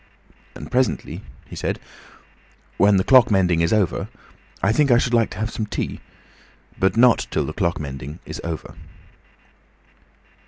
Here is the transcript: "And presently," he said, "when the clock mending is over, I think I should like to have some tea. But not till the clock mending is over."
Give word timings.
"And 0.55 0.71
presently," 0.71 1.21
he 1.45 1.55
said, 1.55 1.79
"when 2.77 2.97
the 2.97 3.03
clock 3.03 3.29
mending 3.29 3.61
is 3.61 3.71
over, 3.71 4.07
I 4.63 4.71
think 4.71 4.89
I 4.89 4.97
should 4.97 5.13
like 5.13 5.29
to 5.29 5.37
have 5.37 5.51
some 5.51 5.67
tea. 5.67 5.99
But 6.79 6.97
not 6.97 7.27
till 7.29 7.45
the 7.45 7.53
clock 7.53 7.79
mending 7.79 8.17
is 8.25 8.41
over." 8.43 8.73